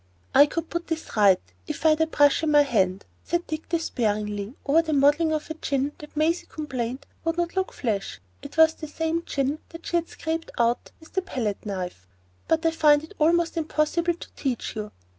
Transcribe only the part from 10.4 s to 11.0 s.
out